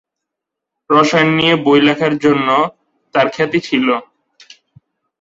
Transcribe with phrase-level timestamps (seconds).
[0.89, 2.47] রসায়ন নিয়ে বই লেখার জন্য
[3.15, 3.87] তার খ্যাতি ছিল।